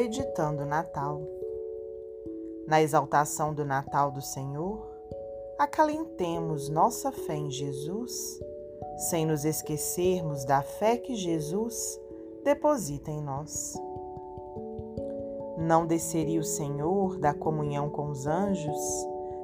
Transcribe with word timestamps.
meditando 0.00 0.62
o 0.62 0.66
Natal. 0.66 1.20
Na 2.66 2.80
exaltação 2.80 3.52
do 3.52 3.66
Natal 3.66 4.10
do 4.10 4.22
Senhor, 4.22 4.80
acalentemos 5.58 6.70
nossa 6.70 7.12
fé 7.12 7.36
em 7.36 7.50
Jesus, 7.50 8.40
sem 9.10 9.26
nos 9.26 9.44
esquecermos 9.44 10.42
da 10.46 10.62
fé 10.62 10.96
que 10.96 11.14
Jesus 11.14 12.00
deposita 12.42 13.10
em 13.10 13.20
nós. 13.20 13.74
Não 15.58 15.86
desceria 15.86 16.40
o 16.40 16.44
Senhor 16.44 17.18
da 17.18 17.34
comunhão 17.34 17.90
com 17.90 18.08
os 18.08 18.26
anjos 18.26 18.80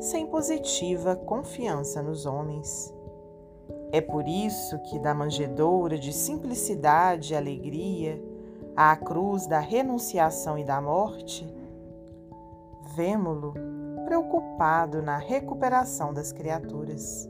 sem 0.00 0.26
positiva 0.28 1.14
confiança 1.14 2.02
nos 2.02 2.24
homens. 2.24 2.90
É 3.92 4.00
por 4.00 4.26
isso 4.26 4.78
que, 4.84 4.98
da 4.98 5.12
manjedoura 5.12 5.98
de 5.98 6.10
simplicidade 6.10 7.34
e 7.34 7.36
alegria 7.36 8.18
à 8.80 8.94
cruz 8.94 9.48
da 9.48 9.58
renunciação 9.58 10.56
e 10.56 10.62
da 10.62 10.80
morte, 10.80 11.52
vemo-lo 12.94 13.52
preocupado 14.04 15.02
na 15.02 15.16
recuperação 15.16 16.14
das 16.14 16.30
criaturas. 16.30 17.28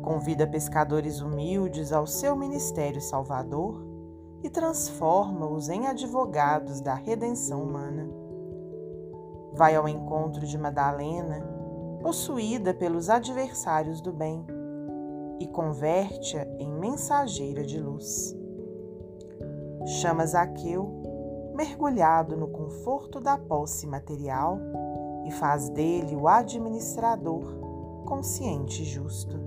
Convida 0.00 0.46
pescadores 0.46 1.20
humildes 1.20 1.92
ao 1.92 2.06
seu 2.06 2.36
ministério 2.36 3.00
salvador 3.00 3.84
e 4.44 4.48
transforma-os 4.48 5.68
em 5.68 5.88
advogados 5.88 6.80
da 6.80 6.94
redenção 6.94 7.64
humana. 7.64 8.08
Vai 9.52 9.74
ao 9.74 9.88
encontro 9.88 10.46
de 10.46 10.56
Madalena, 10.56 11.44
possuída 12.00 12.72
pelos 12.72 13.10
adversários 13.10 14.00
do 14.00 14.12
bem, 14.12 14.46
e 15.40 15.48
converte-a 15.48 16.44
em 16.60 16.70
mensageira 16.70 17.64
de 17.64 17.80
luz. 17.80 18.37
Chama 19.86 20.26
Zaqueu, 20.26 21.52
mergulhado 21.54 22.36
no 22.36 22.48
conforto 22.48 23.20
da 23.20 23.38
posse 23.38 23.86
material, 23.86 24.58
e 25.24 25.30
faz 25.30 25.68
dele 25.70 26.16
o 26.16 26.26
administrador 26.26 27.42
consciente 28.06 28.82
e 28.82 28.84
justo. 28.84 29.38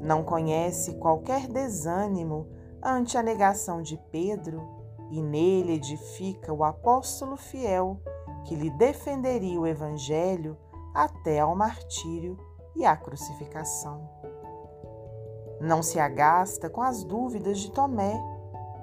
Não 0.00 0.24
conhece 0.24 0.94
qualquer 0.94 1.46
desânimo 1.46 2.48
ante 2.82 3.16
a 3.16 3.22
negação 3.22 3.80
de 3.80 3.96
Pedro 4.10 4.60
e 5.10 5.22
nele 5.22 5.74
edifica 5.74 6.52
o 6.52 6.64
apóstolo 6.64 7.36
fiel 7.36 8.00
que 8.44 8.56
lhe 8.56 8.70
defenderia 8.70 9.60
o 9.60 9.66
Evangelho 9.66 10.56
até 10.92 11.38
ao 11.38 11.54
martírio 11.54 12.36
e 12.74 12.84
à 12.84 12.96
crucificação. 12.96 14.08
Não 15.60 15.82
se 15.82 16.00
agasta 16.00 16.68
com 16.68 16.82
as 16.82 17.04
dúvidas 17.04 17.60
de 17.60 17.70
Tomé 17.70 18.20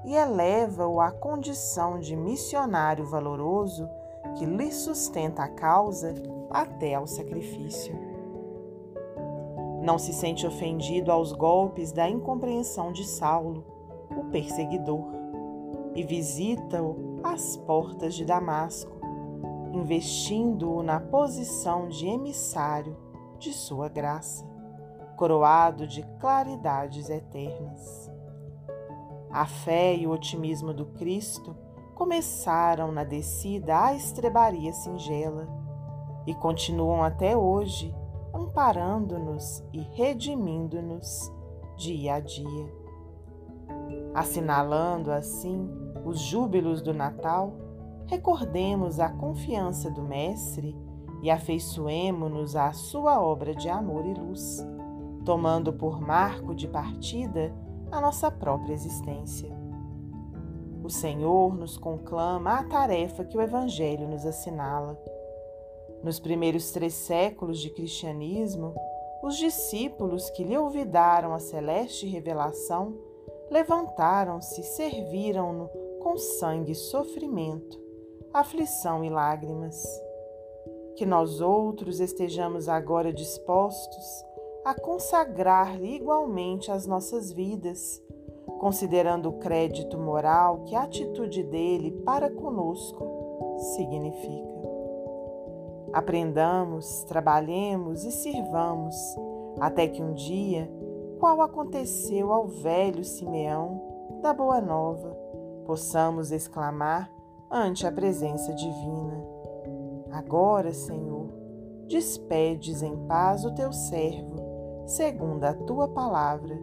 e 0.06 0.16
eleva-o 0.16 1.00
à 1.00 1.12
condição 1.12 2.00
de 2.00 2.16
missionário 2.16 3.06
valoroso 3.06 3.90
que 4.38 4.46
lhe 4.46 4.72
sustenta 4.72 5.44
a 5.44 5.50
causa 5.50 6.14
até 6.50 6.96
ao 6.96 7.08
sacrifício. 7.08 7.98
Não 9.82 9.98
se 9.98 10.14
sente 10.14 10.46
ofendido 10.46 11.12
aos 11.12 11.32
golpes 11.32 11.92
da 11.92 12.10
incompreensão 12.10 12.92
de 12.92 13.06
Saulo, 13.06 13.66
o 14.12 14.26
perseguidor, 14.26 15.06
e 15.96 16.04
visita-o 16.04 17.20
às 17.24 17.58
portas 17.58 18.14
de 18.14 18.26
Damasco, 18.26 18.92
investindo-o 19.74 20.84
na 20.84 21.00
posição 21.00 21.88
de 21.88 22.08
emissário 22.08 22.96
de 23.38 23.54
sua 23.54 23.88
graça, 23.88 24.46
coroado 25.16 25.88
de 25.88 26.04
claridades 26.20 27.10
eternas. 27.10 28.19
A 29.32 29.46
fé 29.46 29.96
e 29.96 30.08
o 30.08 30.12
otimismo 30.12 30.74
do 30.74 30.86
Cristo 30.86 31.56
começaram 31.94 32.92
na 32.92 33.04
descida 33.04 33.86
à 33.86 33.94
estrebaria 33.94 34.74
singela 34.74 35.48
e 36.26 36.34
continuam 36.34 37.04
até 37.04 37.38
hoje 37.38 37.94
amparando-nos 38.34 39.64
e 39.74 39.80
redimindo-nos 39.80 41.32
dia 41.78 42.16
a 42.16 42.20
dia. 42.20 42.74
Assinalando 44.14 45.12
assim 45.12 45.70
os 46.04 46.20
júbilos 46.20 46.82
do 46.82 46.94
Natal, 46.94 47.54
recordemos 48.08 49.00
a 49.00 49.10
confiança 49.10 49.92
do 49.92 50.02
Mestre 50.02 50.76
e 51.22 51.30
afeiçoemo-nos 51.30 52.56
à 52.56 52.72
sua 52.72 53.22
obra 53.22 53.54
de 53.54 53.70
amor 53.70 54.06
e 54.06 54.14
luz, 54.14 54.66
tomando 55.24 55.74
por 55.74 56.02
marco 56.02 56.56
de 56.56 56.68
partida 56.68 57.54
a 57.92 58.02
nossa 58.02 58.30
própria 58.30 58.74
existência. 58.74 59.50
O 60.84 60.90
Senhor 60.90 61.56
nos 61.56 61.78
conclama 61.78 62.60
a 62.60 62.64
tarefa 62.64 63.24
que 63.24 63.38
o 63.38 63.42
Evangelho 63.42 64.08
nos 64.08 64.26
assinala 64.26 64.98
nos 66.04 66.20
primeiros 66.20 66.72
três 66.72 66.94
séculos 66.94 67.60
de 67.60 67.70
cristianismo, 67.70 68.74
os 69.22 69.36
discípulos 69.36 70.30
que 70.30 70.44
lhe 70.44 70.58
ouvidaram 70.58 71.34
a 71.34 71.40
celeste 71.40 72.08
revelação 72.08 72.98
levantaram-se 73.52 74.62
e 74.62 74.64
serviram-no 74.64 75.70
com 76.00 76.18
sangue 76.18 76.72
e 76.72 76.76
sofrimento, 76.76 77.78
aflição 78.34 79.04
e 79.04 79.10
lágrimas. 79.10 79.84
Que 80.96 81.06
nós 81.06 81.42
outros 81.42 82.00
estejamos 82.00 82.70
agora 82.70 83.12
dispostos 83.12 84.26
a 84.66 84.74
consagrar-lhe 84.74 85.96
igualmente 85.96 86.72
as 86.72 86.86
nossas 86.86 87.32
vidas, 87.32 88.02
considerando 88.60 89.30
o 89.30 89.40
crédito 89.40 89.98
moral 89.98 90.64
que 90.66 90.76
a 90.76 90.84
atitude 90.84 91.44
dele 91.44 91.92
para 92.06 92.30
conosco 92.30 93.58
significa. 93.76 94.60
Aprendamos, 95.94 97.04
trabalhemos 97.06 98.04
e 98.04 98.12
sirvamos, 98.12 98.96
até 99.60 99.88
que 99.88 100.04
um 100.04 100.14
dia, 100.14 100.72
qual 101.20 101.42
aconteceu 101.42 102.32
ao 102.32 102.48
velho 102.48 103.04
Simeão 103.04 103.82
da 104.22 104.34
Boa 104.34 104.62
Nova, 104.62 105.18
possamos 105.66 106.32
exclamar 106.32 107.12
ante 107.50 107.88
a 107.88 107.92
presença 107.92 108.54
divina: 108.54 109.24
Agora, 110.12 110.72
Senhor, 110.74 111.30
despedes 111.88 112.84
em 112.84 112.96
paz 113.08 113.44
o 113.44 113.54
teu 113.54 113.74
servo, 113.74 114.49
segundo 114.90 115.44
a 115.44 115.54
tua 115.54 115.88
palavra, 115.88 116.58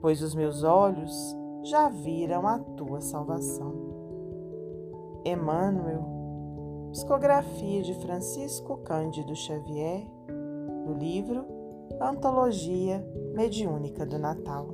pois 0.00 0.20
os 0.20 0.34
meus 0.34 0.62
olhos 0.62 1.34
já 1.62 1.88
viram 1.88 2.46
a 2.46 2.58
tua 2.58 3.00
salvação. 3.00 3.72
Emmanuel, 5.24 6.04
psicografia 6.92 7.82
de 7.82 7.94
Francisco 7.94 8.76
Cândido 8.84 9.34
Xavier, 9.34 10.06
no 10.86 10.92
livro 10.92 11.46
Antologia 11.98 13.02
Mediúnica 13.34 14.04
do 14.04 14.18
Natal. 14.18 14.68